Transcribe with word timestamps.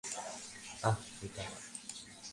আহ্ 0.83 0.99
এটা 1.23 1.43
না। 1.43 1.57